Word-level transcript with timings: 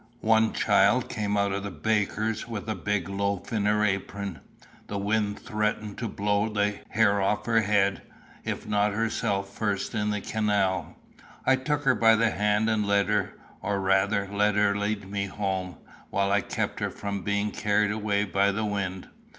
One 0.25 0.51
child 0.51 1.09
came 1.09 1.37
out 1.37 1.51
of 1.51 1.61
the 1.61 1.69
baker's 1.69 2.47
with 2.47 2.67
a 2.67 2.73
big 2.73 3.07
loaf 3.07 3.53
in 3.53 3.65
her 3.67 3.85
apron. 3.85 4.39
The 4.87 4.97
wind 4.97 5.37
threatened 5.37 5.99
to 5.99 6.07
blow 6.07 6.49
the 6.49 6.79
hair 6.89 7.21
off 7.21 7.45
her 7.45 7.61
head, 7.61 8.01
if 8.43 8.65
not 8.65 8.93
herself 8.93 9.53
first 9.53 9.93
into 9.93 10.13
the 10.13 10.21
canal. 10.21 10.95
I 11.45 11.55
took 11.55 11.83
her 11.83 11.93
by 11.93 12.15
the 12.15 12.31
hand 12.31 12.67
and 12.67 12.83
led 12.87 13.09
her, 13.09 13.35
or 13.61 13.79
rather, 13.79 14.27
let 14.31 14.55
her 14.55 14.75
lead 14.75 15.07
me 15.07 15.27
home, 15.27 15.77
while 16.09 16.31
I 16.31 16.41
kept 16.41 16.79
her 16.79 16.89
from 16.89 17.21
being 17.21 17.51
carried 17.51 17.91
away 17.91 18.25
by 18.25 18.51
the 18.51 18.65
wind. 18.65 19.07